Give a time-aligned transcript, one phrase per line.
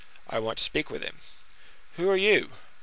[0.27, 1.19] "I want to speak with him."
[1.95, 2.49] "Who are you?"